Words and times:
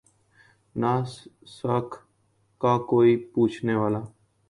نہ 0.75 0.93
ساکھ 1.57 1.95
کا 2.61 2.77
کوئی 2.89 3.15
پوچھنے 3.33 3.75
والا 3.75 3.99
ہے۔ 3.99 4.09